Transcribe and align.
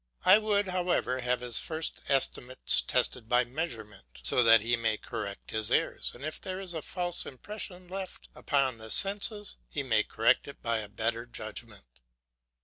I 0.25 0.39
would, 0.39 0.69
however, 0.69 1.19
have 1.19 1.41
his 1.41 1.59
first 1.59 2.01
estimates 2.07 2.81
tested 2.81 3.29
by 3.29 3.43
measurement, 3.45 4.21
so 4.23 4.41
that 4.43 4.61
he 4.61 4.75
may 4.75 4.97
correct 4.97 5.51
his 5.51 5.69
errors, 5.69 6.09
and 6.15 6.25
if 6.25 6.41
there 6.41 6.59
is 6.59 6.73
a 6.73 6.81
false 6.81 7.23
impression 7.27 7.87
left 7.87 8.27
upon 8.33 8.79
the 8.79 8.89
senses 8.89 9.57
he 9.69 9.83
may 9.83 10.01
correct 10.01 10.47
it 10.47 10.59
by 10.63 10.79
a 10.79 10.89
better 10.89 11.27
judgment. 11.27 11.85